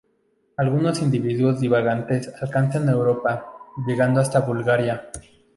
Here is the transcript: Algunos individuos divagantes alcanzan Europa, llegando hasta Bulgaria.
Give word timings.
Algunos 0.57 0.99
individuos 1.03 1.59
divagantes 1.59 2.33
alcanzan 2.41 2.89
Europa, 2.89 3.53
llegando 3.85 4.19
hasta 4.19 4.39
Bulgaria. 4.39 5.11